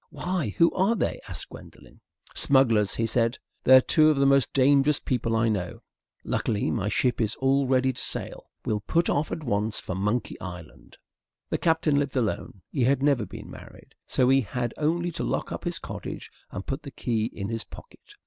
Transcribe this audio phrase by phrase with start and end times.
[0.09, 2.01] "Why, who are they?" asked Gwendolen.
[2.33, 3.37] "Smugglers," he said.
[3.65, 5.83] "They're two of the most dangerous people I know.
[6.23, 8.49] Luckily my ship is all ready to sail.
[8.65, 10.97] We'll put off at once for Monkey Island."
[11.51, 12.63] The Captain lived alone.
[12.71, 13.93] He had never been married.
[14.07, 17.63] So he had only to lock up his cottage and put the key in his
[17.63, 18.15] pocket.